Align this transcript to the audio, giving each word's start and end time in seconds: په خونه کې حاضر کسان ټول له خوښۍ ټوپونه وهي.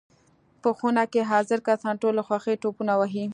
په 0.61 0.69
خونه 0.77 1.03
کې 1.11 1.21
حاضر 1.31 1.59
کسان 1.67 1.95
ټول 2.01 2.13
له 2.17 2.23
خوښۍ 2.27 2.55
ټوپونه 2.61 2.93
وهي. 2.97 3.25